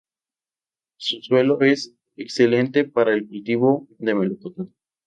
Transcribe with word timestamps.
Su 0.97 1.21
suelo 1.21 1.61
es 1.61 1.93
excelente 2.15 2.85
para 2.85 3.13
el 3.13 3.27
cultivo 3.27 3.87
de 3.99 4.15
melocotón. 4.15 4.73